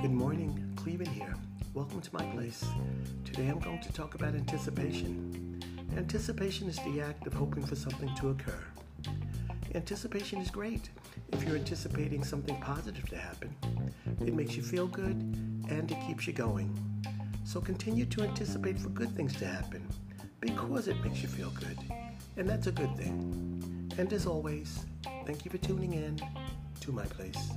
Good 0.00 0.12
morning, 0.12 0.72
Clevin 0.76 1.08
here. 1.08 1.34
Welcome 1.74 2.00
to 2.00 2.14
my 2.14 2.22
place. 2.26 2.64
Today 3.24 3.48
I'm 3.48 3.58
going 3.58 3.80
to 3.80 3.92
talk 3.92 4.14
about 4.14 4.36
anticipation. 4.36 5.60
Anticipation 5.96 6.68
is 6.68 6.76
the 6.76 7.00
act 7.00 7.26
of 7.26 7.32
hoping 7.32 7.66
for 7.66 7.74
something 7.74 8.14
to 8.14 8.28
occur. 8.28 8.62
Anticipation 9.74 10.40
is 10.40 10.50
great 10.50 10.90
if 11.32 11.42
you're 11.42 11.56
anticipating 11.56 12.22
something 12.22 12.60
positive 12.60 13.08
to 13.08 13.16
happen. 13.16 13.52
It 14.20 14.34
makes 14.34 14.56
you 14.56 14.62
feel 14.62 14.86
good 14.86 15.16
and 15.68 15.90
it 15.90 15.98
keeps 16.06 16.28
you 16.28 16.32
going. 16.32 16.72
So 17.44 17.60
continue 17.60 18.06
to 18.06 18.22
anticipate 18.22 18.78
for 18.78 18.90
good 18.90 19.10
things 19.16 19.34
to 19.38 19.46
happen 19.46 19.84
because 20.38 20.86
it 20.86 21.02
makes 21.04 21.22
you 21.22 21.28
feel 21.28 21.50
good. 21.50 21.76
And 22.36 22.48
that's 22.48 22.68
a 22.68 22.72
good 22.72 22.96
thing. 22.96 23.90
And 23.98 24.12
as 24.12 24.26
always, 24.26 24.86
thank 25.26 25.44
you 25.44 25.50
for 25.50 25.58
tuning 25.58 25.94
in 25.94 26.20
to 26.82 26.92
my 26.92 27.04
place. 27.04 27.50